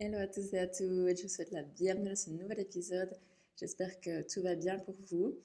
[0.00, 0.78] Hello à tous et à toutes,
[1.16, 3.16] je vous souhaite la bienvenue dans ce nouvel épisode.
[3.56, 5.38] J'espère que tout va bien pour vous,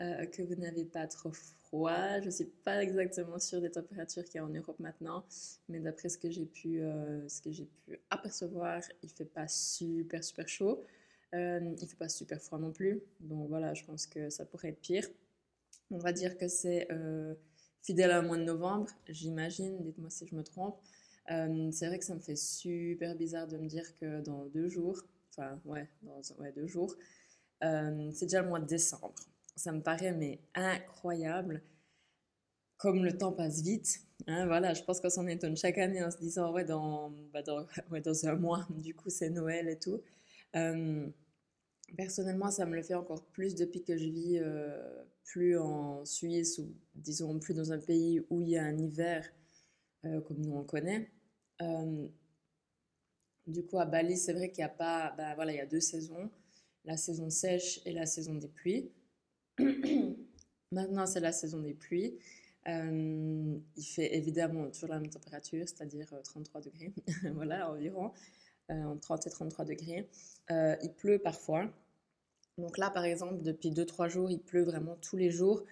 [0.00, 2.20] euh, que vous n'avez pas trop froid.
[2.20, 5.24] Je ne suis pas exactement sûre des températures qu'il y a en Europe maintenant,
[5.68, 10.84] mais d'après ce que j'ai pu, euh, pu apercevoir, il fait pas super super chaud.
[11.34, 14.68] Euh, il fait pas super froid non plus, donc voilà, je pense que ça pourrait
[14.68, 15.08] être pire.
[15.90, 16.86] On va dire que c'est
[17.82, 20.76] fidèle au mois de novembre, j'imagine, dites-moi si je me trompe.
[21.30, 24.68] Euh, c'est vrai que ça me fait super bizarre de me dire que dans deux
[24.68, 26.94] jours, enfin ouais, dans ouais, deux jours,
[27.64, 29.14] euh, c'est déjà le mois de décembre.
[29.56, 31.62] Ça me paraît mais incroyable
[32.76, 34.00] comme le temps passe vite.
[34.26, 37.42] Hein, voilà, je pense qu'on s'en étonne chaque année en se disant ouais dans, bah,
[37.42, 40.00] dans, ouais, dans un mois, du coup c'est Noël et tout.
[40.54, 41.06] Euh,
[41.96, 44.40] personnellement, ça me le fait encore plus depuis que je vis
[45.24, 49.28] plus en Suisse ou disons plus dans un pays où il y a un hiver
[50.02, 51.10] comme nous on le connaît.
[51.62, 52.08] Euh,
[53.46, 55.66] du coup, à Bali, c'est vrai qu'il n'y a pas, bah, voilà, il y a
[55.66, 56.30] deux saisons,
[56.84, 58.90] la saison sèche et la saison des pluies.
[60.72, 62.18] Maintenant, c'est la saison des pluies.
[62.68, 66.92] Euh, il fait évidemment toujours la même température, c'est-à-dire 33 degrés,
[67.34, 68.12] voilà, environ,
[68.72, 70.08] euh, entre 30 et 33 degrés.
[70.50, 71.70] Euh, il pleut parfois.
[72.58, 75.62] Donc là, par exemple, depuis 2-3 jours, il pleut vraiment tous les jours.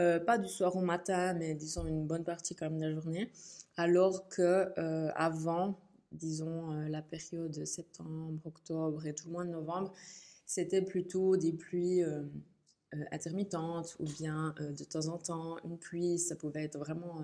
[0.00, 2.92] Euh, pas du soir au matin, mais disons une bonne partie quand même de la
[2.92, 3.30] journée.
[3.76, 5.78] Alors que euh, avant,
[6.10, 9.92] disons euh, la période de septembre, octobre et tout le mois de novembre,
[10.46, 12.02] c'était plutôt des pluies
[13.12, 16.18] intermittentes ou bien de temps en temps une pluie.
[16.18, 17.22] Ça pouvait être vraiment,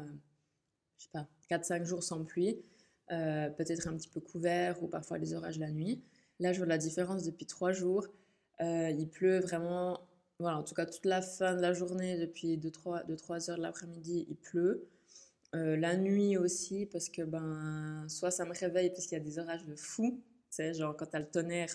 [0.99, 2.63] je sais pas, 4-5 jours sans pluie,
[3.09, 6.05] peut-être un petit peu couvert ou parfois les orages la nuit.
[6.39, 8.07] Là, je vois la différence depuis 3 jours.
[8.61, 10.06] Il pleut vraiment
[10.39, 14.27] voilà, en tout cas, toute la fin de la journée, depuis 2-3 heures de l'après-midi,
[14.29, 14.87] il pleut.
[15.55, 19.25] Euh, la nuit aussi, parce que ben, soit ça me réveille parce qu'il y a
[19.25, 20.21] des orages de fou,
[20.51, 21.75] tu sais, genre quand t'as le tonnerre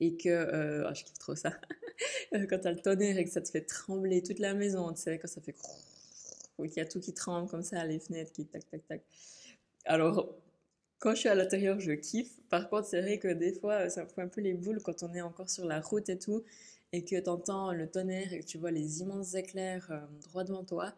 [0.00, 0.28] et que.
[0.28, 1.52] Euh, oh, je kiffe trop ça.
[2.32, 5.18] quand t'as le tonnerre et que ça te fait trembler toute la maison, tu sais,
[5.18, 5.56] quand ça fait.
[6.58, 9.02] Ou qu'il y a tout qui tremble comme ça, les fenêtres qui tac, tac, tac.
[9.86, 10.36] Alors,
[10.98, 12.40] quand je suis à l'intérieur, je kiffe.
[12.50, 15.02] Par contre, c'est vrai que des fois, ça me fout un peu les boules quand
[15.02, 16.44] on est encore sur la route et tout
[16.94, 20.44] et que tu entends le tonnerre et que tu vois les immenses éclairs euh, droit
[20.44, 20.94] devant toi.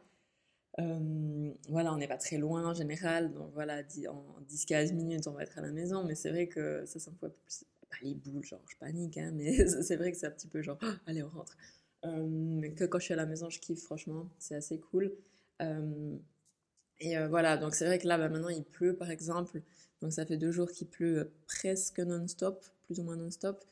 [0.78, 3.78] Euh, voilà, on n'est pas très loin en général, donc voilà,
[4.10, 7.10] en 10-15 minutes, on va être à la maison, mais c'est vrai que ça, ça
[7.10, 10.26] me fait plus, pas les boules, genre je panique, hein, mais c'est vrai que c'est
[10.26, 11.56] un petit peu genre, allez, on rentre.
[12.04, 15.14] Euh, que quand je suis à la maison, je kiffe, franchement, c'est assez cool.
[15.62, 16.18] Euh,
[17.00, 19.62] et voilà, donc c'est vrai que là, bah, maintenant, il pleut, par exemple,
[20.02, 23.64] donc ça fait deux jours qu'il pleut presque non-stop, plus ou moins non-stop.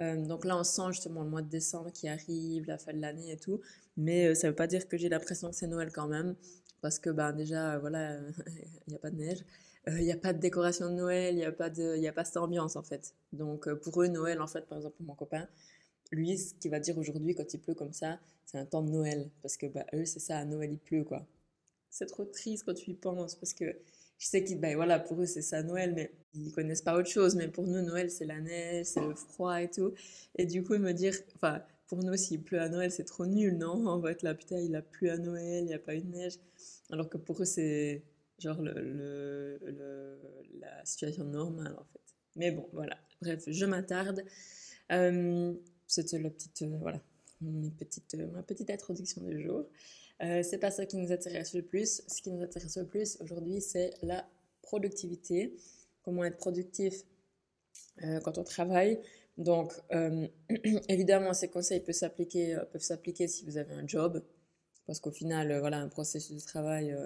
[0.00, 3.00] Euh, donc là, on sent justement le mois de décembre qui arrive, la fin de
[3.00, 3.60] l'année et tout.
[3.96, 6.34] Mais euh, ça veut pas dire que j'ai l'impression que c'est Noël quand même.
[6.80, 8.16] Parce que ben, déjà, voilà,
[8.86, 9.44] il n'y a pas de neige.
[9.88, 12.36] Il n'y a pas de décoration de Noël, il n'y a, pas a pas cette
[12.36, 13.14] ambiance en fait.
[13.32, 15.48] Donc euh, pour eux, Noël, en fait, par exemple, pour mon copain,
[16.12, 18.90] lui, ce qu'il va dire aujourd'hui quand il pleut comme ça, c'est un temps de
[18.90, 19.28] Noël.
[19.42, 21.26] Parce que bah, eux, c'est ça, à Noël, il pleut quoi.
[21.90, 23.34] C'est trop triste quand tu y penses.
[23.36, 23.76] Parce que
[24.22, 27.08] je sais qu'ils, ben voilà, pour eux c'est ça Noël, mais ils connaissent pas autre
[27.08, 27.34] chose.
[27.34, 29.92] Mais pour nous, Noël c'est la neige, c'est le froid et tout.
[30.38, 33.58] Et du coup, me dire, enfin, pour nous, s'il pleut à Noël, c'est trop nul,
[33.58, 33.84] non?
[33.88, 36.02] On va être là, putain, il a plu à Noël, il n'y a pas eu
[36.02, 36.34] de neige.
[36.90, 38.04] Alors que pour eux, c'est
[38.38, 39.58] genre le,
[40.60, 42.00] la situation normale en fait.
[42.36, 42.96] Mais bon, voilà.
[43.20, 44.24] Bref, je m'attarde.
[44.92, 45.52] Euh,
[45.88, 47.00] C'était la petite, euh, voilà,
[47.40, 49.66] mes petites, ma petite introduction du jour.
[50.22, 52.02] Euh, c'est pas ça qui nous intéresse le plus.
[52.06, 54.26] Ce qui nous intéresse le plus aujourd'hui, c'est la
[54.62, 55.56] productivité.
[56.02, 57.04] Comment être productif
[58.04, 58.98] euh, quand on travaille.
[59.36, 60.26] Donc, euh,
[60.88, 64.22] évidemment, ces conseils peuvent s'appliquer, euh, peuvent s'appliquer si vous avez un job,
[64.86, 66.96] parce qu'au final, voilà, un processus de travail,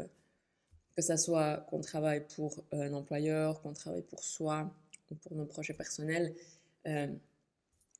[0.96, 4.72] que ça soit qu'on travaille pour un employeur, qu'on travaille pour soi
[5.10, 6.34] ou pour nos projets personnels,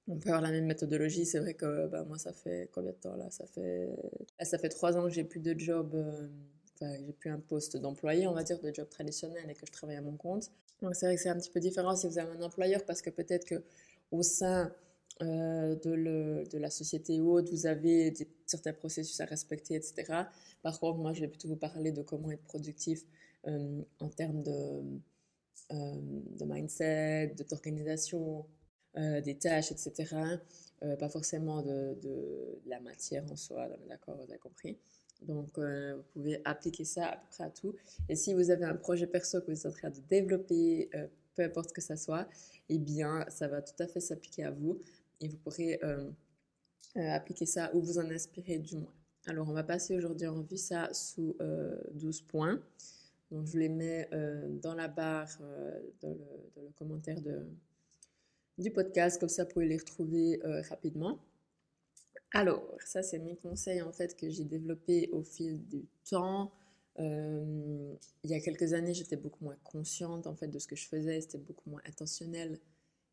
[0.09, 1.27] on peut avoir la même méthodologie.
[1.27, 3.31] C'est vrai que bah, moi, ça fait combien de temps là?
[3.31, 3.89] Ça fait
[4.41, 6.28] ça fait trois ans que j'ai plus de job, euh,
[6.75, 9.72] enfin, j'ai plus un poste d'employé, on va dire, de job traditionnel et que je
[9.72, 10.50] travaille à mon compte.
[10.83, 13.03] Donc c'est vrai que c'est un petit peu différent si vous avez un employeur parce
[13.03, 13.63] que peut-être que
[14.10, 14.72] au sein
[15.22, 18.13] euh, de, le, de, la société ou autre, vous avez
[18.45, 20.04] certains processus à respecter, etc.
[20.63, 23.03] Par contre, moi, je vais plutôt vous parler de comment être productif
[23.47, 24.83] euh, en termes de,
[25.72, 25.95] euh,
[26.39, 28.45] de mindset, d'organisation,
[28.98, 30.39] euh, des tâches, etc.
[30.83, 31.95] Euh, pas forcément de,
[32.65, 34.78] la matière en soi, d'accord, vous avez compris.
[35.21, 37.75] Donc, euh, vous pouvez appliquer ça à peu près à tout.
[38.09, 40.89] Et si vous avez un projet perso que vous êtes en train de développer,
[41.34, 42.27] peu importe que ça soit,
[42.71, 44.81] eh bien, ça va tout à fait s'appliquer à vous
[45.21, 45.78] et vous pourrez
[46.95, 48.95] appliquer ça ou vous en inspirer du moins.
[49.27, 51.37] Alors, on va passer aujourd'hui en revue ça sous
[51.93, 52.60] 12 points.
[53.31, 54.09] Donc, je les mets
[54.63, 55.39] dans la barre,
[56.01, 57.47] dans, le, commentaire de,
[58.59, 61.19] du podcast, comme ça vous pouvez les retrouver rapidement.
[62.33, 66.53] Alors, ça c'est mes conseils en fait que j'ai développés au fil du temps.
[66.99, 67.95] Euh,
[68.25, 70.87] il y a quelques années, j'étais beaucoup moins consciente en fait de ce que je
[70.87, 72.59] faisais, c'était beaucoup moins intentionnel,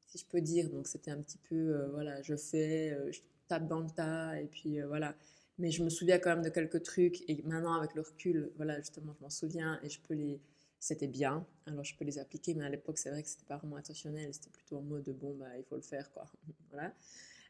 [0.08, 0.70] si je peux dire.
[0.70, 4.40] Donc c'était un petit peu, euh, voilà, je fais, euh, je tape dans le tas
[4.40, 5.16] et puis voilà.
[5.60, 8.80] Mais je me souviens quand même de quelques trucs et maintenant avec le recul, voilà,
[8.80, 10.40] justement, je m'en souviens et je peux les,
[10.84, 11.48] c'était bien.
[11.66, 14.34] Alors je peux les appliquer, mais à l'époque c'est vrai que c'était pas vraiment intentionnel,
[14.34, 16.26] c'était plutôt en mode bon bah il faut le faire quoi,
[16.72, 16.94] voilà.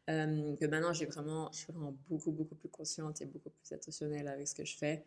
[0.05, 4.27] que maintenant j'ai vraiment, je suis vraiment beaucoup beaucoup plus consciente et beaucoup plus attentionnelle
[4.27, 5.03] avec ce que je fais.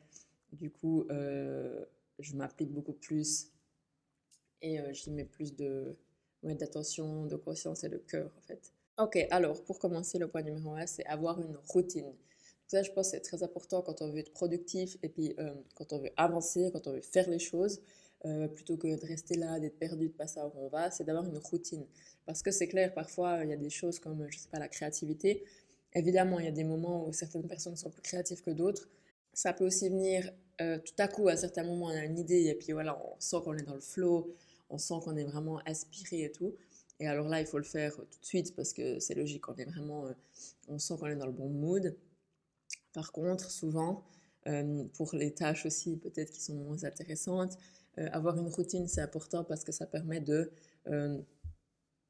[0.52, 1.84] Du coup, euh,
[2.18, 3.52] je m'applique beaucoup plus
[4.60, 5.96] et euh, j'y mets plus de
[6.42, 8.72] d'attention, de conscience et de cœur en fait.
[8.98, 12.12] Ok, alors pour commencer, le point numéro un, c'est avoir une routine.
[12.66, 15.92] Ça, je pense, c'est très important quand on veut être productif et puis euh, quand
[15.92, 17.80] on veut avancer, quand on veut faire les choses,
[18.54, 21.24] plutôt que de rester là, d'être perdu, de pas savoir où on va, c'est d'avoir
[21.24, 21.84] une routine.
[22.24, 24.68] Parce que c'est clair, parfois, il y a des choses comme, je sais pas, la
[24.68, 25.44] créativité.
[25.94, 28.88] Évidemment, il y a des moments où certaines personnes sont plus créatives que d'autres.
[29.32, 32.46] Ça peut aussi venir euh, tout à coup, à certains moments, on a une idée
[32.46, 34.34] et puis voilà, on sent qu'on est dans le flow,
[34.70, 36.54] on sent qu'on est vraiment aspiré et tout.
[36.98, 39.56] Et alors là, il faut le faire tout de suite parce que c'est logique, on
[39.56, 40.12] est vraiment, euh,
[40.68, 41.94] on sent qu'on est dans le bon mood.
[42.94, 44.04] Par contre, souvent,
[44.46, 47.58] euh, pour les tâches aussi peut-être qui sont moins intéressantes,
[47.96, 50.50] avoir une routine c'est important parce que ça permet de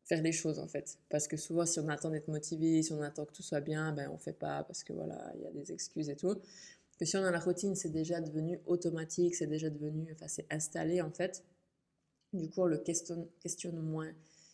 [0.04, 0.98] faire les choses en fait.
[1.08, 3.92] Parce que souvent, si on attend d'être motivé, si on attend que tout soit bien,
[3.92, 6.36] ben on fait pas parce que voilà, il y a des excuses et tout
[6.98, 10.46] que si on a la routine, c'est déjà devenu automatique, c'est déjà devenu, enfin, c'est
[10.50, 11.44] installé en fait.
[12.32, 14.12] Du coup, on le questionne, questionne moins.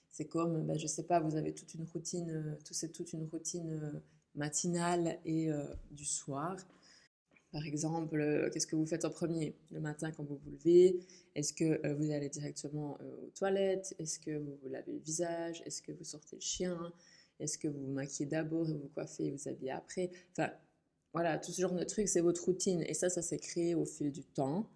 [0.08, 3.12] C'est comme, ben, je sais pas, vous avez toute une routine, euh, tout c'est toute
[3.12, 4.00] une routine euh,
[4.35, 6.56] matinale et euh, du soir.
[7.52, 10.99] Par exemple, qu'est-ce que vous faites en premier le matin quand vous vous levez?
[11.34, 13.94] Est-ce que vous allez directement aux toilettes?
[13.99, 15.62] Est-ce que vous vous lavez le visage?
[15.66, 16.93] Est-ce que vous sortez le chien?
[17.38, 20.10] Est-ce que vous vous maquillez d'abord et vous coiffez et vous habillez après?
[20.31, 20.50] Enfin,
[21.12, 22.82] voilà, tout ce genre de trucs, c'est votre routine.
[22.87, 24.70] Et ça, ça s'est créé au fil du temps.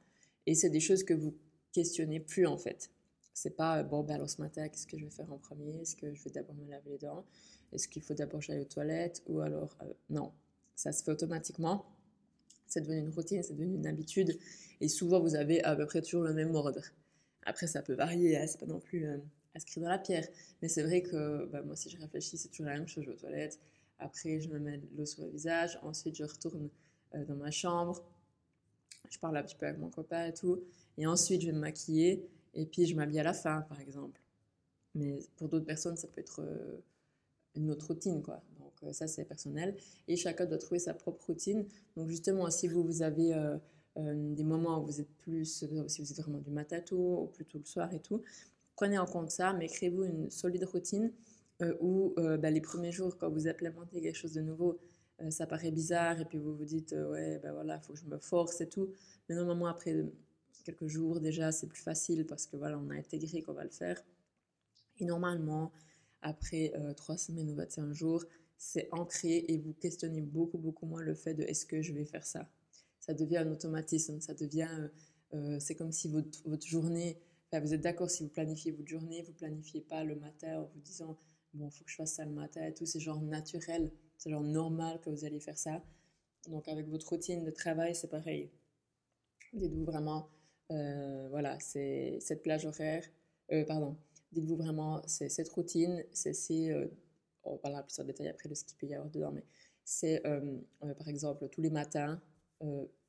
[0.44, 1.34] Et c'est des choses que vous
[1.73, 2.90] questionnez plus en fait.
[3.32, 5.81] C'est pas, bon, ben alors ce matin, qu'est-ce que je vais faire en premier?
[5.81, 7.25] Est-ce que je vais d'abord me laver les dents?
[7.73, 9.23] Est-ce qu'il faut d'abord j'aille aux toilettes?
[9.28, 10.32] Ou alors, euh, non,
[10.75, 11.87] ça se fait automatiquement.
[12.67, 14.39] C'est devenu une routine, c'est devenu une habitude.
[14.81, 16.83] Et souvent, vous avez à peu près toujours le même ordre.
[17.45, 19.19] Après, ça peut varier, hein, c'est pas non plus euh,
[19.55, 20.27] inscrit dans la pierre.
[20.61, 23.05] Mais c'est vrai que bah, moi, si je réfléchis, c'est toujours la même chose.
[23.05, 23.61] Je vais aux toilettes,
[23.99, 25.79] après, je me mets l'eau sur le visage.
[25.83, 26.69] Ensuite, je retourne
[27.15, 28.03] euh, dans ma chambre.
[29.09, 30.62] Je parle un petit peu avec mon copain et tout.
[30.99, 32.29] Et ensuite, je vais me maquiller.
[32.55, 34.21] Et puis, je m'habille à la fin, par exemple.
[34.95, 36.83] Mais pour d'autres personnes, ça peut être euh,
[37.55, 38.43] une autre routine, quoi.
[38.87, 39.77] Euh, ça, c'est personnel.
[40.09, 41.67] Et chacun doit trouver sa propre routine.
[41.97, 43.35] Donc, justement, si vous, vous avez
[43.97, 47.59] des moments où vous êtes plus, si vous êtes vraiment du matin tôt, ou plutôt
[47.59, 48.23] le soir et tout,
[48.77, 51.11] prenez en compte ça, mais créez-vous une solide routine
[51.62, 54.79] euh, où euh, bah, les premiers jours, quand vous implémentez quelque chose de nouveau,
[55.23, 57.99] euh, ça paraît bizarre et puis vous vous dites, ouais, ben voilà, il faut que
[57.99, 58.91] je me force et tout.
[59.29, 60.05] Mais normalement, après
[60.65, 63.71] quelques jours, déjà, c'est plus facile parce que voilà, on a intégré qu'on va le
[63.71, 64.03] faire.
[64.99, 65.73] Et normalement,
[66.23, 68.25] après trois semaines ou 21 jours,
[68.58, 72.05] c'est ancré et vous questionnez beaucoup, beaucoup moins le fait de est-ce que je vais
[72.05, 72.49] faire ça?
[73.00, 74.88] Ça devient un automatisme, ça devient,
[75.61, 77.19] c'est comme si votre, votre journée,
[77.53, 80.81] vous êtes d'accord si vous planifiez votre journée, vous planifiez pas le matin en vous
[80.81, 81.16] disant
[81.54, 84.42] bon, faut que je fasse ça le matin et tout, c'est genre naturel, c'est genre
[84.42, 85.83] normal que vous allez faire ça.
[86.49, 88.50] Donc avec votre routine de travail, c'est pareil.
[89.52, 90.28] Dites-vous vraiment,
[90.71, 93.04] euh, voilà, c'est cette plage horaire,
[93.52, 93.97] euh, pardon,
[94.33, 96.88] dites-vous vraiment, c'est cette routine, c'est, euh,
[97.47, 99.45] on parlera plus en détail après de ce qu'il peut y avoir dedans, mais
[99.85, 100.23] c'est
[100.81, 102.21] par exemple tous les matins,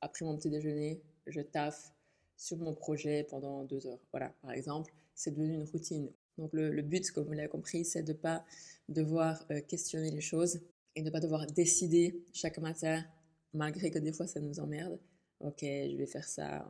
[0.00, 1.92] après mon petit déjeuner, je taffe
[2.36, 4.00] sur mon projet pendant deux heures.
[4.12, 6.10] Voilà, par exemple, c'est devenu une routine.
[6.38, 8.44] Donc le, but, comme vous l'avez compris, c'est de ne pas
[8.88, 10.60] devoir euh, questionner les choses
[10.94, 13.04] et de ne pas devoir décider chaque matin,
[13.52, 14.98] malgré que des fois ça nous emmerde.
[15.40, 16.66] Ok, je vais faire ça.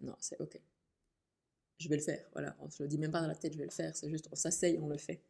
[0.00, 0.60] Non, c'est ok.
[1.78, 2.24] Je vais le faire.
[2.32, 3.94] Voilà, on se le dit même pas dans la tête, je vais le faire.
[3.96, 5.20] C'est juste, on s'asseye, on le fait.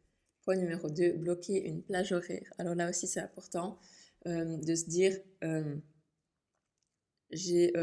[0.55, 2.51] Numéro 2, bloquer une plage horaire.
[2.57, 3.79] Alors là aussi, c'est important
[4.27, 5.75] euh, de se dire, euh,
[7.31, 7.73] j'ai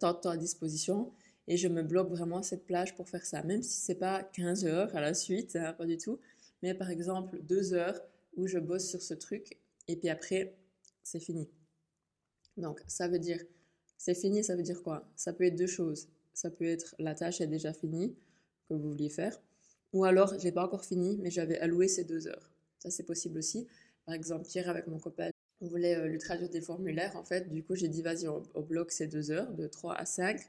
[0.00, 1.12] tant de temps à disposition
[1.46, 4.66] et je me bloque vraiment cette plage pour faire ça, même si c'est pas 15
[4.66, 6.20] heures à la suite, hein, pas du tout,
[6.62, 8.00] mais par exemple 2 heures
[8.36, 9.58] où je bosse sur ce truc
[9.88, 10.56] et puis après
[11.02, 11.48] c'est fini.
[12.56, 13.40] Donc ça veut dire
[13.96, 15.10] c'est fini, ça veut dire quoi?
[15.16, 16.08] Ça peut être deux choses.
[16.34, 18.14] Ça peut être la tâche est déjà finie
[18.68, 19.40] que vous vouliez faire,
[19.92, 22.50] ou alors j'ai pas encore fini mais j'avais alloué ces deux heures.
[22.78, 23.66] Ça c'est possible aussi.
[24.06, 25.30] Par exemple hier avec mon copain
[25.60, 27.50] on voulait euh, lui traduire des formulaires en fait.
[27.50, 30.40] Du coup, j'ai dit, vas-y, on, bloque ces deux heures, de 3 à 5.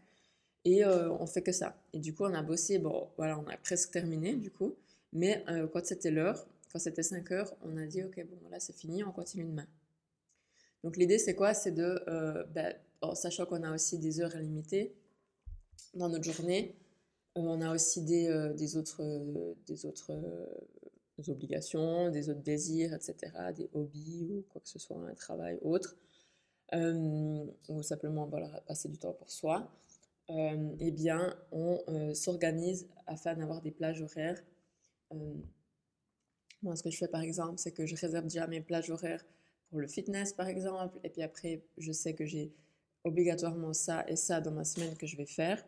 [0.65, 1.81] Et on fait que ça.
[1.93, 4.75] Et du coup, on a bossé, bon, voilà, on a presque terminé du coup.
[5.13, 8.75] Mais quand c'était l'heure, quand c'était 5 heures, on a dit, ok, bon, là c'est
[8.75, 9.65] fini, on continue demain.
[10.83, 11.53] Donc l'idée, c'est quoi?
[11.53, 12.03] C'est de,
[12.53, 12.75] ben,
[13.13, 14.93] sachant qu'on a aussi des heures limitées
[15.93, 16.75] dans notre journée,
[17.35, 19.03] on a aussi des, des autres,
[19.67, 20.11] des autres
[21.27, 25.97] obligations, des autres désirs, etc., des hobbies ou quoi que ce soit, un travail autre,
[26.73, 28.29] euh, ou simplement
[28.67, 29.71] passer du temps pour soi,
[30.29, 34.41] euh, eh bien, on euh, s'organise afin d'avoir des plages horaires.
[36.61, 39.25] moi, ce que je fais par exemple, c'est que je réserve déjà mes plages horaires
[39.69, 42.51] pour le fitness, par exemple, et puis après, je sais que j'ai
[43.03, 45.65] obligatoirement ça et ça dans ma semaine que je vais faire.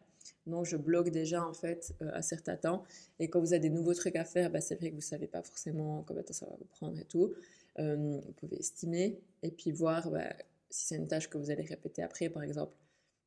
[0.48, 2.84] Donc, je bloque déjà en fait euh, à certains temps.
[3.20, 5.06] Et quand vous avez des nouveaux trucs à faire, bah, c'est vrai que vous ne
[5.06, 7.34] savez pas forcément combien de temps ça va vous prendre et tout.
[7.80, 10.34] Euh, vous pouvez estimer et puis voir bah,
[10.70, 12.74] si c'est une tâche que vous allez répéter après, par exemple,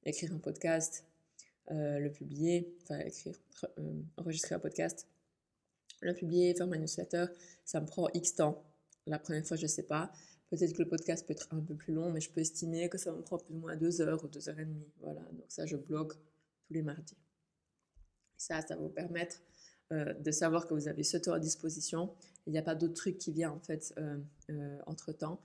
[0.04, 1.04] écrire un podcast,
[1.70, 3.34] euh, le publier, enfin écrire,
[4.16, 5.06] enregistrer un podcast,
[6.00, 7.26] le publier, faire ma newsletter,
[7.64, 8.62] ça me prend X temps.
[9.06, 10.10] La première fois, je ne sais pas.
[10.50, 12.98] Peut-être que le podcast peut être un peu plus long, mais je peux estimer que
[12.98, 14.86] ça me prend plus ou moins deux heures ou deux heures et demie.
[15.00, 16.14] Voilà, donc ça, je bloque
[16.66, 17.16] tous les mardis.
[18.36, 19.40] Ça, ça va vous permettre
[19.92, 22.10] euh, de savoir que vous avez ce temps à disposition.
[22.46, 24.18] Il n'y a pas d'autres trucs qui viennent en fait euh,
[24.50, 25.40] euh, entre temps.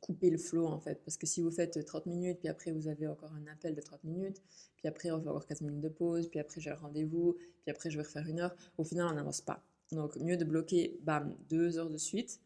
[0.00, 1.02] couper le flow en fait.
[1.04, 3.80] Parce que si vous faites 30 minutes, puis après vous avez encore un appel de
[3.80, 4.42] 30 minutes,
[4.76, 7.70] puis après on va avoir 15 minutes de pause, puis après j'ai un rendez-vous, puis
[7.70, 9.64] après je vais refaire une heure, au final on n'avance pas.
[9.90, 12.40] Donc mieux de bloquer, bam, deux heures de suite.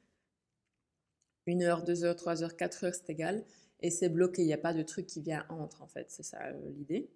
[1.47, 3.45] Une heure, deux heures, trois heures, quatre heures, c'est égal.
[3.81, 6.23] Et c'est bloqué, il n'y a pas de truc qui vient entre en fait, c'est
[6.23, 7.11] ça l'idée.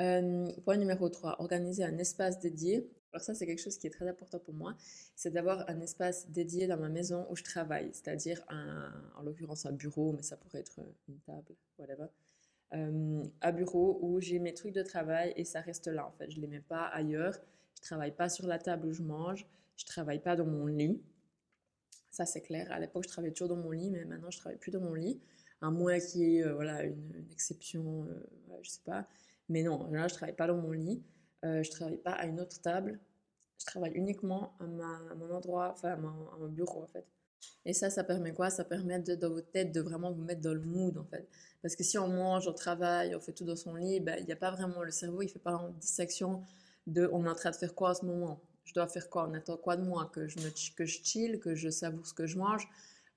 [0.00, 2.90] Euh, point numéro 3, organiser un espace dédié.
[3.12, 4.74] Alors ça, c'est quelque chose qui est très important pour moi,
[5.14, 9.72] c'est d'avoir un espace dédié dans ma maison où je travaille, c'est-à-dire en l'occurrence un
[9.72, 12.06] bureau, mais ça pourrait être une table, whatever.
[12.74, 16.30] Euh, un bureau où j'ai mes trucs de travail et ça reste là en fait.
[16.30, 17.38] Je ne les mets pas ailleurs.
[17.76, 19.46] Je travaille pas sur la table où je mange.
[19.76, 21.00] Je travaille pas dans mon lit.
[22.10, 22.70] Ça c'est clair.
[22.72, 24.94] À l'époque je travaillais toujours dans mon lit, mais maintenant je travaille plus dans mon
[24.94, 25.20] lit.
[25.60, 29.06] À moins qu'il y ait euh, voilà, une, exception, euh, je sais pas.
[29.48, 31.02] Mais non, en général, je travaille pas dans mon lit,
[31.44, 32.98] euh, je travaille pas à une autre table,
[33.58, 34.64] je travaille uniquement à,
[35.14, 37.06] mon endroit, enfin à mon, bureau en fait.
[37.66, 38.50] Et ça, ça permet quoi?
[38.50, 41.28] Ça permet dans votre tête de vraiment vous mettre dans le mood en fait.
[41.62, 44.26] Parce que si on mange, on travaille, on fait tout dans son lit, ben, il
[44.26, 46.42] n'y a pas vraiment le cerveau, il fait pas en dissection
[46.86, 48.40] de on est en train de faire quoi à ce moment?
[48.64, 49.28] Je dois faire quoi?
[49.28, 50.10] On attend quoi de moi?
[50.12, 52.68] Que je, me, que je chill, que je savoure ce que je mange?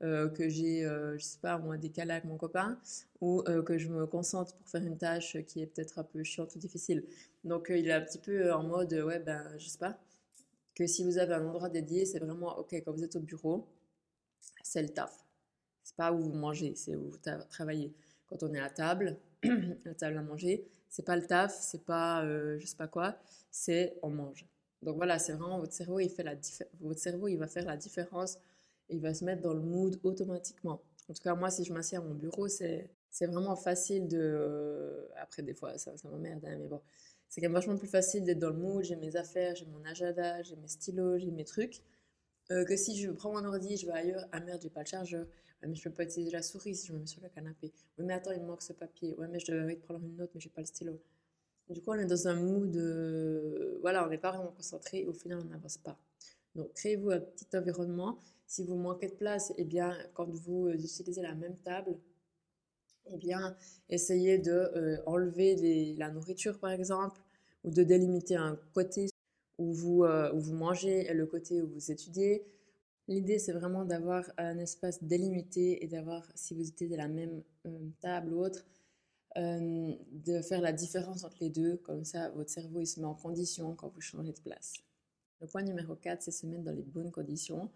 [0.04, 2.78] Euh, que j'ai, euh, je sais pas, moi, décalé avec mon copain,
[3.20, 6.24] ou euh, que je me concentre pour faire une tâche qui est peut-être un peu
[6.24, 7.04] chiante ou difficile.
[7.44, 9.98] Donc il est un petit peu en mode, ouais, ben, je sais pas,
[10.76, 13.68] que si vous avez un endroit dédié, c'est vraiment, ok, quand vous êtes au bureau,
[14.64, 15.26] c'est le taf.
[15.84, 17.18] C'est pas où vous mangez, c'est où vous
[17.50, 17.92] travaillez.
[18.28, 19.18] Quand on est à table,
[19.86, 22.24] à table à manger, c'est pas le taf, c'est pas
[22.58, 23.18] je sais pas quoi,
[23.52, 24.46] c'est on mange.
[24.84, 26.36] Donc voilà, c'est vraiment votre cerveau, il fait la
[26.82, 28.38] votre cerveau, il va faire la différence
[28.90, 30.82] il va se mettre dans le mood automatiquement.
[31.10, 32.90] En tout cas, moi, si je m'assieds à mon bureau, c'est,
[33.22, 34.20] vraiment facile de...
[34.20, 36.82] Euh, après, des fois, ça, ça m'emmerde, hein, mais bon.
[37.30, 39.84] C'est quand même vachement plus facile d'être dans le mood, j'ai mes affaires, j'ai mon
[39.84, 41.82] agenda, j'ai mes stylos, j'ai mes trucs,
[42.52, 44.86] euh, que si je prends mon ordi, je vais ailleurs, ah merde, j'ai pas le
[44.86, 45.26] chargeur,
[45.62, 47.74] ouais, mais je peux pas utiliser la souris si je me mets sur le canapé.
[47.98, 49.14] Oui, mais attends, il me manque ce papier.
[49.18, 51.02] Ouais, mais je devrais prendre une note, mais j'ai pas le stylo.
[51.70, 52.78] Du coup, on est dans un mood,
[53.82, 56.00] voilà, on n'est pas vraiment concentré au final, on n'avance pas.
[56.56, 60.74] Donc, créez-vous un petit environnement si vous manquez de place, eh bien, quand vous euh,
[60.74, 61.98] utilisez la même table,
[63.12, 63.56] eh bien,
[63.90, 67.22] essayez de euh, enlever la nourriture, par exemple,
[67.64, 69.10] ou de délimiter un côté
[69.58, 72.46] où vous, euh, où vous mangez et le côté où vous étudiez.
[73.10, 77.42] L'idée, c'est vraiment d'avoir un espace délimité et d'avoir, si vous utilisez la même
[78.02, 78.66] table ou autre,
[79.36, 81.78] de faire la différence entre les deux.
[81.78, 84.74] Comme ça, votre cerveau, il se met en condition quand vous changez de place.
[85.40, 87.70] Le point numéro 4, c'est se mettre dans les bonnes conditions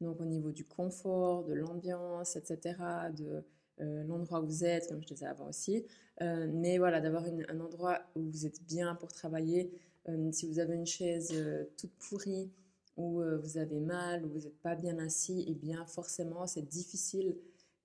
[0.00, 2.76] donc au niveau du confort, de l'ambiance, etc.,
[3.16, 3.44] de
[3.80, 5.84] euh, l'endroit où vous êtes, comme je disais avant aussi.
[6.22, 9.70] Euh, mais voilà, d'avoir un endroit où vous êtes bien pour travailler.
[10.08, 11.34] Euh, si vous avez une chaise
[11.76, 12.50] toute pourrie,
[12.96, 16.62] ou vous avez mal, ou vous n'êtes pas bien assis, et eh bien forcément c'est
[16.62, 17.36] difficile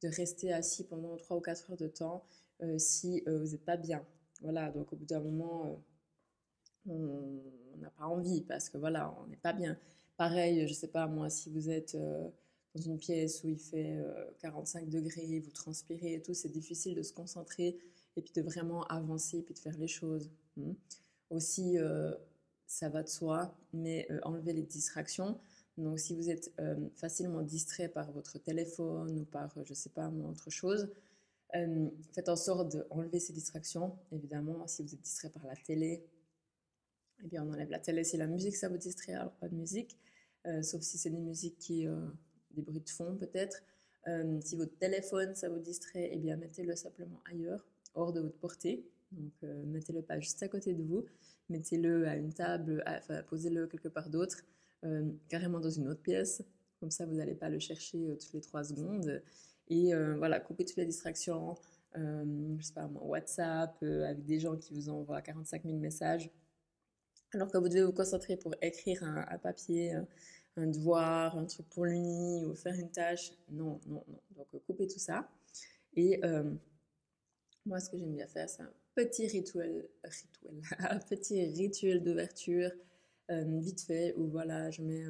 [0.01, 2.23] de rester assis pendant 3 ou 4 heures de temps
[2.77, 4.05] si vous n'êtes pas bien.
[4.41, 5.83] Voilà, donc au bout d'un moment,
[6.87, 9.77] on n'a pas envie parce que voilà, on n'est pas bien.
[10.21, 12.29] Pareil, je sais pas moi, si vous êtes euh,
[12.75, 13.97] dans une pièce où il fait
[14.37, 17.79] 45 euh, degrés, vous transpirez et tout, c'est difficile de se concentrer
[18.15, 20.29] et puis de vraiment avancer et puis de faire les choses.
[20.57, 20.73] Hmm.
[21.31, 22.13] Aussi, euh,
[22.67, 25.39] ça va de soi, mais enlever les distractions.
[25.79, 26.53] Donc, si vous êtes
[26.93, 30.87] facilement distrait par votre téléphone ou par, je sais pas, autre chose,
[32.13, 33.97] faites en sorte d'enlever ces distractions.
[34.11, 36.05] Évidemment, si vous êtes distrait par la télé,
[37.23, 38.03] eh bien, on enlève la télé.
[38.03, 39.97] Si la musique, ça vous distrait, alors pas de musique.
[40.61, 41.87] Sauf si c'est des musiques qui...
[42.51, 43.61] des bruits de fond, peut-être.
[44.41, 48.85] si votre téléphone, ça vous distrait, eh bien, mettez-le simplement ailleurs, hors de votre portée.
[49.11, 49.33] Donc,
[49.67, 51.05] mettez-le pas juste à côté de vous.
[51.49, 54.41] Mettez-le à une table, enfin, posez-le quelque part d'autre,
[55.29, 56.43] carrément dans une autre pièce.
[56.79, 59.21] Comme ça, vous n'allez pas le chercher toutes les trois secondes.
[59.71, 61.55] Et euh, voilà, couper toutes les distractions,
[61.97, 66.29] euh, je sais pas WhatsApp, euh, avec des gens qui vous envoient 45 000 messages.
[67.33, 69.93] Alors que vous devez vous concentrer pour écrire un, papier,
[70.57, 73.31] un devoir, un truc pour l'uni ou faire une tâche.
[73.49, 74.19] Non, non, non.
[74.35, 75.29] Donc, coupez tout ça.
[75.95, 76.19] Et
[77.65, 82.71] moi, ce que j'aime bien faire, c'est un petit rituel, rituel un petit rituel d'ouverture,
[83.29, 85.05] vite fait, où voilà, je mets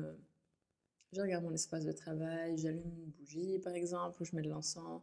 [1.13, 4.49] je regarde mon espace de travail, j'allume une bougie par exemple, ou je mets de
[4.49, 5.01] l'encens,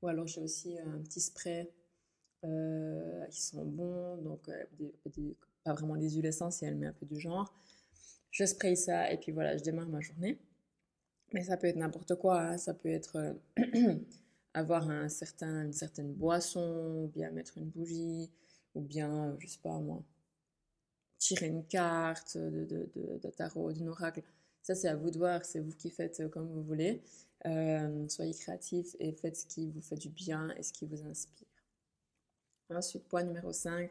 [0.00, 1.70] ou alors j'ai aussi euh, un petit spray
[2.44, 4.64] euh, qui sont bons, donc euh,
[5.64, 7.52] pas vraiment des huiles essentielles, mais un peu du genre.
[8.30, 10.38] Je spray ça et puis voilà, je démarre ma journée.
[11.32, 12.58] Mais ça peut être n'importe quoi, hein.
[12.58, 13.36] ça peut être
[14.54, 18.30] avoir un certain, une certaine boisson, ou bien mettre une bougie,
[18.74, 20.02] ou bien, je sais pas moi,
[21.18, 24.22] tirer une carte de, tarot, d'un oracle.
[24.62, 27.02] Ça, c'est à vous de voir, c'est vous qui faites euh, comme vous voulez.
[27.46, 31.02] Euh, soyez créatif et faites ce qui vous fait du bien et ce qui vous
[31.06, 31.46] inspire.
[32.68, 33.90] Ensuite, point numéro 5,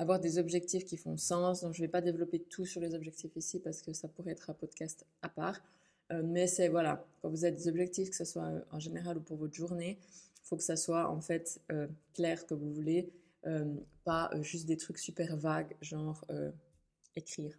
[0.00, 1.62] avoir des objectifs qui font sens.
[1.62, 4.32] Donc, je ne vais pas développer tout sur les objectifs ici parce que ça pourrait
[4.32, 5.60] être un podcast à part.
[6.12, 9.20] Euh, mais c'est, voilà, quand vous avez des objectifs, que ce soit en général ou
[9.20, 9.98] pour votre journée,
[10.42, 11.60] il faut que ça soit en fait
[12.14, 13.12] clair que vous voulez,
[14.04, 16.24] pas juste des trucs super vagues, genre
[17.14, 17.56] écrire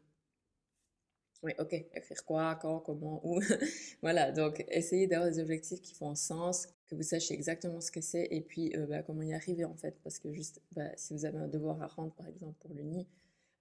[1.44, 1.74] oui, ok.
[1.74, 3.42] Écrire quoi, quand, comment, où.
[4.02, 8.02] voilà, donc essayez d'avoir des objectifs qui font sens, que vous sachiez exactement ce que
[8.02, 9.98] c'est et puis euh, bah, comment y arriver en fait.
[10.04, 13.08] Parce que juste, bah, si vous avez un devoir à rendre par exemple pour l'uni,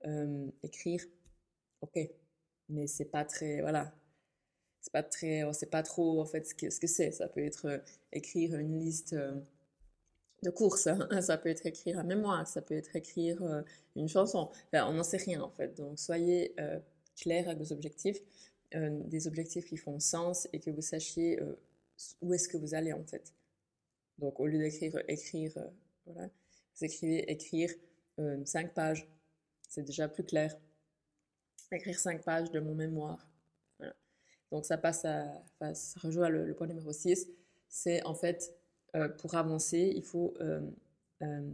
[0.07, 1.03] euh, écrire,
[1.81, 1.99] ok.
[2.69, 3.95] Mais c'est pas très, voilà.
[4.81, 7.13] C'est pas très, on sait pas trop en fait ce que ce que c'est.
[7.13, 7.79] Ça peut être euh,
[8.13, 9.15] écrire une liste
[10.43, 11.09] de courses, hein.
[11.23, 13.65] ça peut être écrire un mémoire, ça peut être écrire
[13.97, 14.51] une chanson.
[14.73, 15.77] On n'en sait rien en fait.
[15.77, 16.55] Donc soyez
[17.17, 18.21] clair avec vos objectifs,
[18.75, 21.59] euh, des objectifs qui font sens et que vous sachiez euh,
[22.21, 23.35] où est-ce que vous allez en fait?
[24.19, 25.69] Donc au lieu d'écrire écrire, euh,
[26.07, 26.29] voilà,
[26.77, 27.71] vous écrivez écrire
[28.45, 29.09] 5 pages,
[29.67, 30.55] c'est déjà plus clair.
[31.73, 33.27] Écrire 5 pages de mon mémoire.
[34.51, 37.29] Donc ça passe à, ça rejoint le, le, point numéro 6,
[37.69, 38.55] c'est en fait
[39.19, 40.35] pour avancer, il faut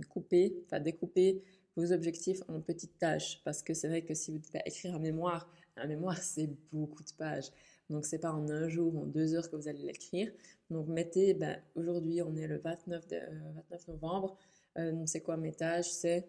[0.09, 1.43] couper, enfin découper
[1.77, 3.41] vos objectifs en petites tâches.
[3.45, 7.03] Parce que c'est vrai que si vous devez écrire un mémoire, un mémoire, c'est beaucoup
[7.03, 7.51] de pages.
[7.91, 10.33] Donc, c'est pas en un jour ou en deux heures que vous allez l'écrire.
[10.71, 14.37] Donc, mettez, ben, aujourd'hui, on est le 29, de, 29 euh, novembre.
[14.79, 15.89] Euh, c'est quoi mes tâches?
[15.89, 16.27] C'est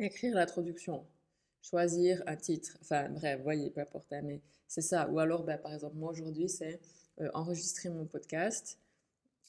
[0.00, 1.06] écrire l'introduction,
[1.62, 2.76] choisir un titre.
[2.80, 5.08] Enfin, bref, voyez, peu importe, hein, mais c'est ça.
[5.10, 6.80] Ou alors, ben, par exemple, moi, aujourd'hui, c'est
[7.20, 8.78] euh, enregistrer mon podcast,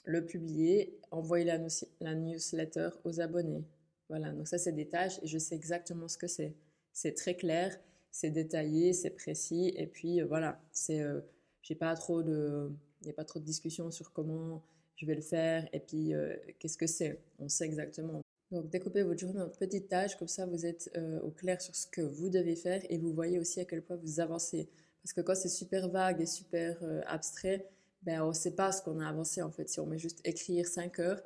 [0.04, 1.60] le publier, envoyer la,
[2.00, 3.66] la newsletter aux abonnés.
[4.10, 6.56] Voilà, donc ça c'est des tâches et je sais exactement ce que c'est.
[6.94, 7.80] C'est très clair,
[8.12, 11.22] c'est détaillé, c'est précis et puis euh, voilà, c'est euh,
[11.62, 14.64] j'ai pas trop de il n'y a pas trop de discussion sur comment
[14.96, 17.22] je vais le faire et puis euh, qu'est-ce que c'est.
[17.40, 18.22] On sait exactement.
[18.52, 20.92] Donc découpez votre journée en petites tâches, comme ça vous êtes
[21.24, 23.96] au clair sur ce que vous devez faire et vous voyez aussi à quel point
[23.98, 24.68] vous avancez.
[25.04, 27.70] Parce que quand c'est super vague et super abstrait,
[28.02, 29.70] ben on ne sait pas ce qu'on a avancé en fait.
[29.70, 31.22] Si on met juste écrire 5 heures,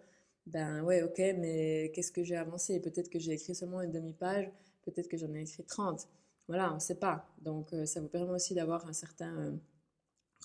[0.47, 2.79] ben ouais, ok, mais qu'est-ce que j'ai avancé?
[2.81, 4.49] Peut-être que j'ai écrit seulement une demi-page,
[4.83, 6.07] peut-être que j'en ai écrit 30.
[6.47, 7.27] Voilà, on ne sait pas.
[7.41, 9.51] Donc euh, ça vous permet aussi d'avoir un certain euh,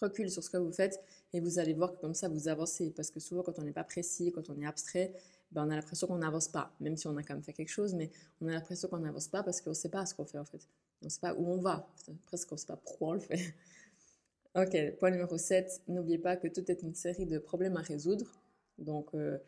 [0.00, 1.00] recul sur ce que vous faites
[1.32, 2.90] et vous allez voir que comme ça vous avancez.
[2.90, 5.12] Parce que souvent quand on n'est pas précis, quand on est abstrait,
[5.50, 7.70] ben, on a l'impression qu'on n'avance pas, même si on a quand même fait quelque
[7.70, 10.26] chose, mais on a l'impression qu'on n'avance pas parce qu'on ne sait pas ce qu'on
[10.26, 10.68] fait en fait.
[11.02, 11.88] On ne sait pas où on va,
[12.26, 13.54] presque on ne sait pas pourquoi on le fait.
[14.54, 18.26] ok, point numéro 7, n'oubliez pas que tout est une série de problèmes à résoudre.
[18.78, 19.38] Donc, euh,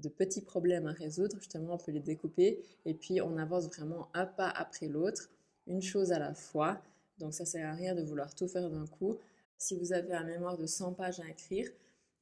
[0.00, 4.08] de petits problèmes à résoudre, justement, on peut les découper et puis on avance vraiment
[4.14, 5.30] un pas après l'autre,
[5.66, 6.80] une chose à la fois.
[7.18, 9.18] Donc ça sert à rien de vouloir tout faire d'un coup.
[9.58, 11.68] Si vous avez un mémoire de 100 pages à écrire,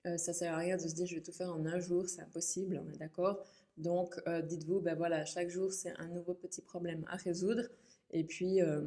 [0.06, 2.08] euh, ça sert à rien de se dire je vais tout faire en un jour,
[2.08, 3.44] c'est impossible, on est d'accord.
[3.76, 7.62] Donc euh, dites-vous, ben voilà, chaque jour c'est un nouveau petit problème à résoudre
[8.10, 8.82] et puis euh,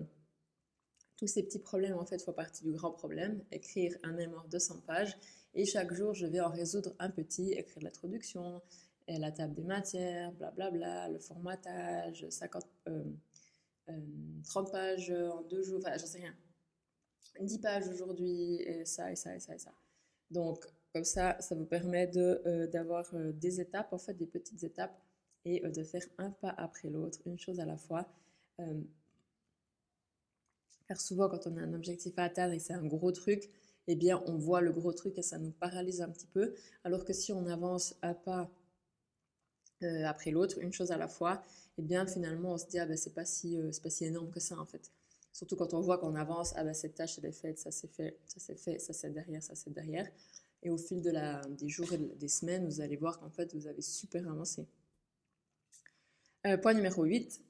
[1.18, 4.60] tous ces petits problèmes en fait font partie du grand problème, écrire un mémoire de
[4.60, 5.18] 100 pages
[5.54, 8.62] et chaque jour, je vais en résoudre un petit, écrire l'introduction,
[9.08, 12.68] la table des matières, blablabla, bla bla, le formatage, 50,
[13.86, 16.36] 30 euh, euh, pages en deux jours, enfin, j'en sais rien.
[17.40, 19.74] 10 pages aujourd'hui, et ça, et ça, et ça, et ça.
[20.32, 24.98] Donc, Comme ça, ça vous permet d'avoir des étapes, en fait, des petites étapes,
[25.44, 28.08] et de faire un pas après l'autre, une chose à la fois.
[30.88, 33.50] car souvent, quand on a un objectif à atteindre et c'est un gros truc,
[33.88, 36.54] eh bien, on voit le gros truc et ça nous paralyse un petit peu.
[36.84, 38.50] Alors que si on avance un pas
[39.84, 41.42] euh, après l'autre, une chose à la fois,
[41.78, 44.30] eh bien, finalement, on se dit, ah ben, c'est pas si, euh, pas si énorme
[44.32, 44.92] que ça, en fait.
[45.34, 47.92] Surtout quand on voit qu'on avance, ah ben, cette tâche, elle est faite, ça c'est
[47.92, 50.08] fait, ça c'est fait, ça c'est derrière, ça c'est derrière.
[50.64, 53.54] Et au fil de la, des jours et des semaines, vous allez voir qu'en fait,
[53.54, 54.66] vous avez super avancé.
[56.48, 57.42] Euh, point numéro 8,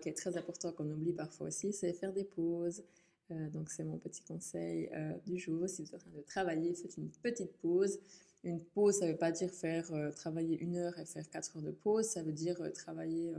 [0.00, 2.82] qui est très important qu'on oublie parfois aussi, c'est faire des pauses.
[3.28, 4.90] Donc c'est mon petit conseil
[5.26, 5.68] du jour.
[5.68, 7.98] Si vous êtes en train de travailler, faites une petite pause.
[8.46, 11.56] Une pause, ça ne veut pas dire faire euh, travailler une heure et faire quatre
[11.56, 12.06] heures de pause.
[12.06, 13.34] Ça veut dire travailler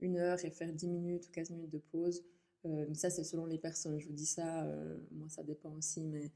[0.00, 2.22] une heure et faire 10 minutes ou 15 minutes de pause.
[2.94, 3.98] ça, c'est selon les personnes.
[3.98, 4.66] Je vous dis ça,
[5.12, 6.32] moi, ça dépend aussi, mais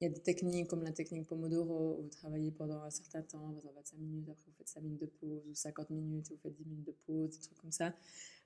[0.00, 3.22] il y a des techniques comme la technique Pomodoro où vous travaillez pendant un certain
[3.22, 6.38] temps, en 25 minutes, après vous faites 5 minutes de pause, ou 50 minutes, vous
[6.38, 7.94] faites 10 minutes de pause, des trucs comme ça.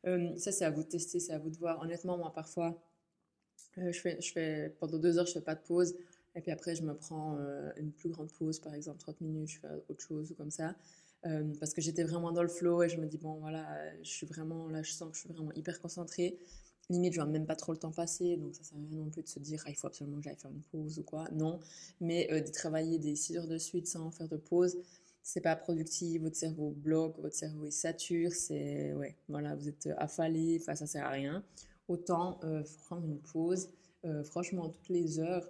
[0.05, 1.81] ça, c'est à vous de tester, c'est à vous de voir.
[1.81, 2.83] Honnêtement, moi, parfois,
[3.79, 5.95] euh, je, fais, pendant deux heures, je fais pas de pause.
[6.35, 9.49] Et puis après, je me prends euh, une plus grande pause, par exemple 30 minutes,
[9.49, 10.75] je fais autre chose ou comme ça.
[11.27, 13.67] Euh, parce que j'étais vraiment dans le flow et je me dis, bon, voilà,
[14.03, 16.39] je suis vraiment, là, je sens que je suis vraiment hyper concentrée.
[16.91, 19.09] Limite, je vois même pas trop le temps passer, donc ça sert à rien non
[19.09, 21.27] plus de se dire, ah, il faut absolument que j'aille faire une pause ou quoi.
[21.33, 21.61] Non,
[22.01, 24.77] mais de travailler des 6 heures de suite sans faire de pause,
[25.23, 29.89] c'est pas productif, votre cerveau bloque, votre cerveau est sature, c'est, ouais, voilà, vous êtes
[29.97, 31.43] affalé, enfin, ça sert à rien
[31.89, 33.71] autant euh, prendre une pause.
[34.05, 35.49] Euh, franchement, toutes les heures,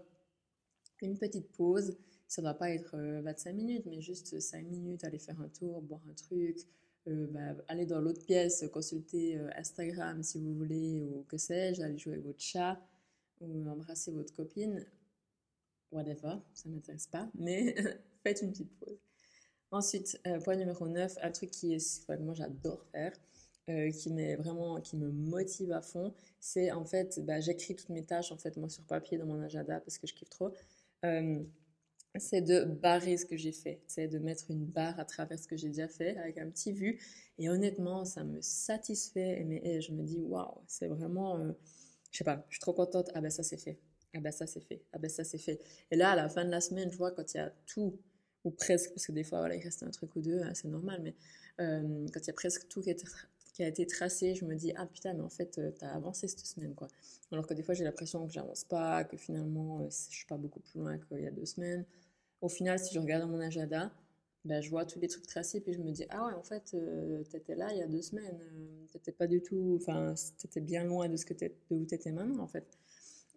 [1.06, 1.96] une petite pause.
[2.28, 5.48] Ça ne doit pas être 25 euh, minutes, mais juste 5 minutes, aller faire un
[5.48, 6.58] tour, boire un truc,
[7.06, 12.14] bah, aller dans l'autre pièce, consulter Instagram si vous voulez, ou que sais-je, aller jouer
[12.14, 12.80] avec votre chat,
[13.40, 14.84] ou embrasser votre copine,
[15.92, 17.74] whatever, ça ne m'intéresse pas, mais
[18.22, 18.98] faites une petite pause.
[19.70, 23.12] Ensuite, point numéro 9, un truc qui est, que moi j'adore faire,
[23.70, 28.04] euh, qui vraiment qui me motive à fond, c'est en fait, bah, j'écris toutes mes
[28.04, 30.52] tâches en fait moi sur papier dans mon agenda parce que je kiffe trop.
[31.04, 31.42] Euh,
[32.16, 35.48] c'est de barrer ce que j'ai fait, c'est de mettre une barre à travers ce
[35.48, 37.00] que j'ai déjà fait avec un petit vu.
[37.38, 39.44] Et honnêtement, ça me satisfait.
[39.64, 41.52] Et, je me dis, waouh, c'est vraiment, euh,
[42.12, 43.10] je sais pas, je suis trop contente.
[43.14, 43.78] Ah ben ça c'est fait.
[44.14, 44.82] Ah ben ça c'est fait.
[44.92, 45.60] Ah ben ça c'est fait.
[45.90, 47.98] Et là, à la fin de la semaine, je vois quand il y a tout,
[48.44, 50.68] ou presque, parce que des fois, voilà, il reste un truc ou deux, hein, c'est
[50.68, 51.14] normal, mais
[51.58, 53.04] quand il y a presque tout qui est
[53.54, 55.94] qui a été tracé, je me dis ah putain mais en fait euh, tu as
[55.94, 56.88] avancé cette semaine quoi.
[57.30, 60.36] Alors que des fois j'ai l'impression que j'avance pas, que finalement euh, je suis pas
[60.36, 61.84] beaucoup plus loin qu'il y a deux semaines.
[62.40, 63.92] Au final si je regarde mon agenda,
[64.44, 66.74] ben, je vois tous les trucs tracés puis je me dis ah ouais en fait
[66.74, 68.38] euh, tu étais là il y a deux semaines,
[68.86, 72.10] tu t'étais pas du tout, enfin t'étais bien loin de ce que de où t'étais
[72.10, 72.66] maintenant en fait.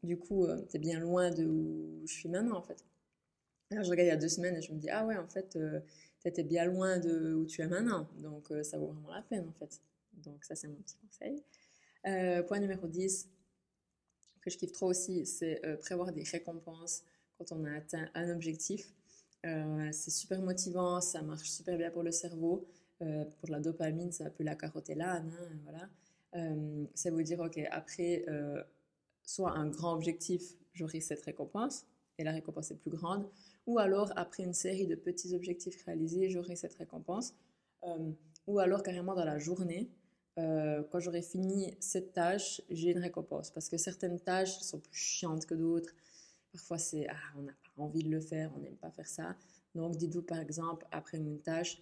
[0.01, 2.83] Du coup tu es bien loin de où je suis maintenant en fait.
[3.69, 5.27] Alors je regarde il y a deux semaines et je me dis ah ouais en
[5.27, 5.59] fait
[6.21, 9.47] tu étais bien loin de où tu es maintenant donc ça vaut vraiment la peine
[9.47, 9.79] en fait.
[10.17, 11.43] Donc ça, c'est mon petit conseil.
[12.05, 13.29] Euh, point numéro 10,
[14.41, 17.03] que je kiffe trop aussi, c'est euh, prévoir des récompenses
[17.37, 18.93] quand on a atteint un objectif.
[19.45, 22.67] Euh, c'est super motivant, ça marche super bien pour le cerveau.
[22.99, 25.87] pour la dopamine, ça peut la carotélane, hein, voilà.
[26.95, 28.25] ça veut dire, ok, après,
[29.21, 30.41] soit un grand objectif,
[30.73, 31.85] j'aurai cette récompense,
[32.17, 33.29] et la récompense est plus grande,
[33.67, 37.35] ou alors après une série de petits objectifs réalisés, j'aurai cette récompense,
[38.47, 39.91] ou alors carrément dans la journée,
[40.37, 43.51] euh, quand j'aurai fini cette tâche, j'ai une récompense.
[43.51, 45.93] Parce que certaines tâches sont plus chiantes que d'autres.
[46.51, 49.35] Parfois, c'est ah, on n'a pas envie de le faire, on n'aime pas faire ça.
[49.75, 51.81] Donc, dites-vous par exemple, après une tâche,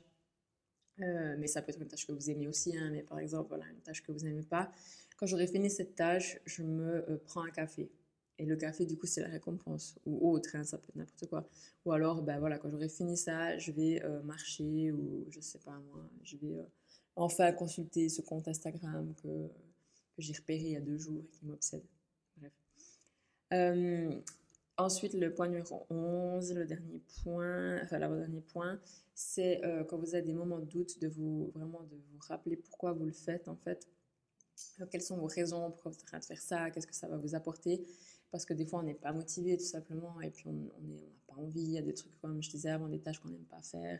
[1.02, 3.50] euh, mais ça peut être une tâche que vous aimez aussi, hein, mais par exemple,
[3.50, 4.72] voilà, une tâche que vous n'aimez pas.
[5.18, 7.89] Quand j'aurai fini cette tâche, je me euh, prends un café.
[8.38, 9.98] Et le café, du coup, c'est la récompense.
[10.06, 11.48] Ou autre, hein, ça peut être n'importe quoi.
[11.86, 15.80] Ou alors, ben voilà, quand j'aurai fini ça, je vais marcher ou je sais pas
[15.91, 16.58] moi, je vais
[17.15, 19.49] enfin consulter ce compte Instagram que,
[20.17, 21.84] j'ai repéré il y a deux jours et qui m'obsède.
[23.54, 24.21] Euh,
[24.78, 28.80] ensuite, le point numéro 11, le dernier point, enfin l'avant-dernier point,
[29.13, 32.56] c'est euh, quand vous avez des moments de doute, de vous vraiment de vous rappeler
[32.56, 33.88] pourquoi vous le faites en fait.
[34.80, 36.95] Euh, quelles sont vos raisons, pourquoi vous êtes en train de faire ça, qu'est-ce que
[36.95, 37.86] ça va vous apporter?
[38.32, 40.69] Parce que des fois, on n'est pas motivé tout simplement et puis on n'a
[41.28, 41.62] pas envie.
[41.62, 43.99] Il y a des trucs, comme je disais avant, des tâches qu'on n'aime pas faire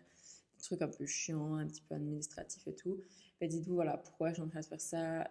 [0.64, 3.00] trucs un peu chiants, un petit peu administratifs et tout,
[3.40, 5.30] ben dites-vous, voilà, pourquoi je suis en train de faire ça?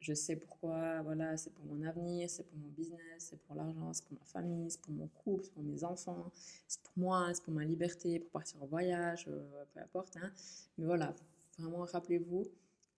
[0.00, 3.92] Je sais pourquoi, voilà, c'est pour mon avenir, c'est pour mon business, c'est pour l'argent,
[3.92, 6.30] c'est pour ma famille, c'est pour mon couple, c'est pour mes enfants,
[6.68, 10.16] c'est pour moi, c'est pour ma liberté, pour partir en voyage, euh, peu importe.
[10.18, 10.30] Hein.
[10.76, 11.14] Mais voilà,
[11.58, 12.46] vraiment rappelez-vous,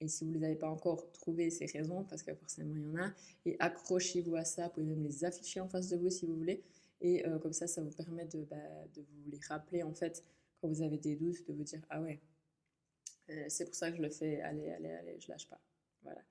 [0.01, 2.83] et si vous ne les avez pas encore trouvées, ces raisons, parce que forcément il
[2.83, 3.13] y en a,
[3.47, 6.37] et accrochez-vous à ça, vous pouvez même les afficher en face de vous si vous
[6.37, 6.63] voulez,
[7.01, 8.57] Et comme ça, ça vous permet de, bah,
[8.95, 10.25] de, vous les rappeler, en fait,
[10.61, 12.21] quand vous avez des doutes, de vous dire, ah ouais,
[13.49, 15.61] c'est pour ça que je le fais, allez, allez, allez, je lâche pas.
[16.03, 16.23] Voilà.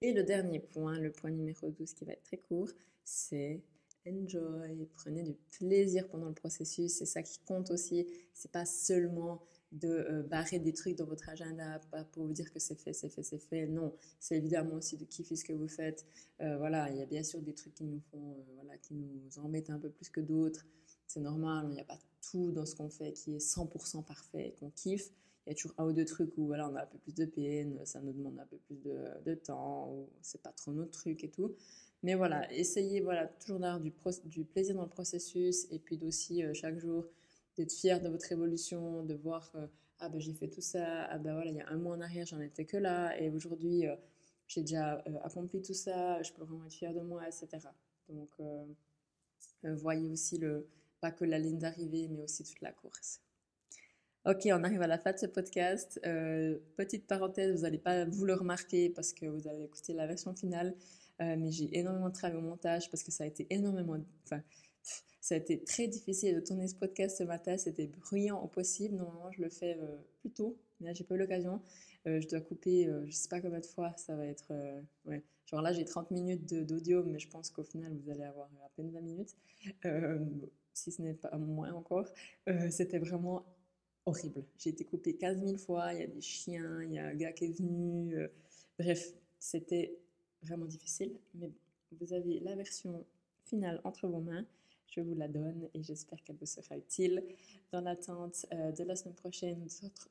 [0.00, 2.70] Et le dernier point, le point numéro 12 qui va être très court,
[3.04, 3.62] c'est
[4.06, 8.06] enjoy, prenez du plaisir pendant le processus, c'est ça qui compte aussi.
[8.34, 11.80] C'est pas seulement de euh, barrer des trucs dans votre agenda
[12.12, 13.66] pour vous dire que c'est fait, c'est fait, c'est fait.
[13.66, 16.06] Non, c'est évidemment aussi de kiffer ce que vous faites.
[16.40, 18.94] Euh, voilà, il y a bien sûr des trucs qui nous font, euh, voilà, qui
[18.94, 20.66] nous embêtent un peu plus que d'autres.
[21.06, 21.98] C'est normal, il n'y a pas
[22.30, 25.10] tout dans ce qu'on fait qui est 100% parfait et qu'on kiffe.
[25.46, 27.14] Il y a toujours un ou deux trucs où voilà, on a un peu plus
[27.14, 30.90] de peine, ça nous demande un peu plus de, temps, ou c'est pas trop notre
[30.90, 31.54] truc et tout.
[32.02, 33.92] Mais voilà, essayez voilà, toujours d'avoir du,
[34.44, 37.06] plaisir dans le processus et puis d'aussi euh, chaque jour
[37.56, 39.66] d'être fier de votre évolution, de voir euh,
[40.00, 42.00] ah ben j'ai fait tout ça, ah ben voilà, il y a un mois en
[42.00, 43.96] arrière j'en étais que là et aujourd'hui euh,
[44.46, 47.66] j'ai déjà accompli tout ça, je peux vraiment être fier de moi, etc.
[48.08, 48.30] Donc
[49.62, 50.68] voyez aussi le,
[51.00, 53.20] pas que la ligne d'arrivée mais aussi toute la course.
[54.24, 56.00] Ok, on arrive à la fin de ce podcast.
[56.76, 60.34] petite parenthèse, vous n'allez pas vous le remarquer parce que vous allez écouter la version
[60.34, 60.74] finale.
[61.22, 63.96] Euh, mais j'ai énormément travaillé au montage parce que ça a été énormément.
[64.24, 64.42] Enfin,
[65.20, 67.56] ça a été très difficile de tourner ce podcast ce matin.
[67.56, 68.96] C'était bruyant au possible.
[68.96, 71.62] Normalement, je le fais euh, plus tôt, mais là, j'ai pas eu l'occasion.
[72.06, 73.94] Euh, je dois couper, je sais pas combien de fois.
[73.96, 74.52] Ça va être.
[75.06, 75.24] ouais.
[75.46, 78.68] Genre là, j'ai 30 minutes d'audio, mais je pense qu'au final, vous allez avoir à
[78.76, 79.36] peine 20 minutes.
[80.76, 82.06] Si ce n'est pas moins encore.
[82.70, 83.44] C'était vraiment
[84.04, 84.44] horrible.
[84.58, 85.92] J'ai été coupée 15 000 fois.
[85.92, 88.16] Il y a des chiens, il y a un gars qui est venu.
[88.78, 89.98] bref, c'était
[90.42, 91.50] vraiment difficile, mais
[91.92, 93.04] vous avez la version
[93.44, 94.44] finale entre vos mains.
[94.88, 97.22] Je vous la donne et j'espère qu'elle vous sera utile.
[97.72, 99.66] Dans l'attente euh, de la semaine prochaine,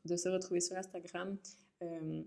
[0.06, 1.38] de se retrouver sur Instagram,
[1.82, 2.24] euh,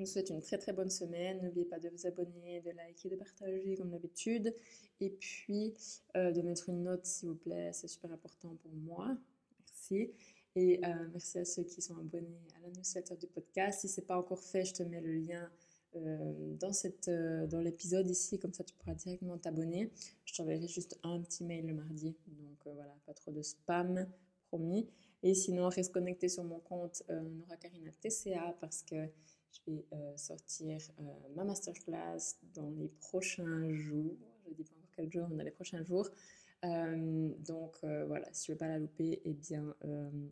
[0.00, 1.40] je vous souhaite une très très bonne semaine.
[1.42, 4.54] N'oubliez pas de vous abonner, de liker, de partager comme d'habitude.
[5.00, 5.74] Et puis
[6.16, 9.16] euh, de mettre une note s'il vous plaît, c'est super important pour moi.
[9.58, 10.10] Merci.
[10.56, 10.80] Et
[11.12, 13.80] merci à ceux qui sont abonnés à la newsletter du podcast.
[13.80, 15.48] Si ce n'est pas encore fait, je te mets le lien
[15.96, 16.70] euh, dans,
[17.08, 19.90] euh, dans l'épisode ici, comme ça tu pourras directement t'abonner.
[20.24, 24.06] Je t'enverrai juste un petit mail le mardi, donc euh, voilà, pas trop de spam,
[24.48, 24.88] promis.
[25.22, 28.96] Et sinon, reste connecté sur mon compte Nora Karina TCA parce que
[29.52, 29.84] je vais
[30.16, 30.78] sortir
[31.34, 34.16] ma masterclass dans les prochains jours.
[34.44, 36.08] Je ne dis pas encore quel jour, mais dans les prochains jours.
[36.62, 39.74] donc voilà, si tu veux pas la louper, eh bien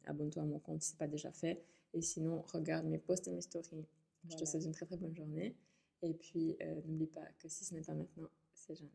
[0.07, 1.63] abonne-toi à mon compte si ce n'est pas déjà fait.
[1.95, 3.87] Et sinon, regarde mes posts et mes stories
[4.29, 5.57] je te souhaite une très très bonne journée.
[6.03, 8.91] Et puis, euh, n'oublie pas que si ce n'est pas maintenant, c'est jamais.